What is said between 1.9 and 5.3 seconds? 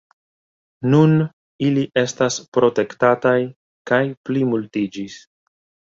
estas protektataj kaj plimultiĝis.